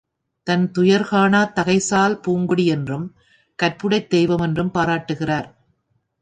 தன்துயர் 0.47 1.05
காணாத் 1.11 1.53
தகைசால் 1.55 2.19
பூங்கொடி 2.27 2.65
என்றும், 2.65 3.15
கற்புடைத் 3.63 4.07
தெய்வம் 4.07 4.39
என்றும் 4.39 4.71
பாராட்டுகிறார். 4.71 5.49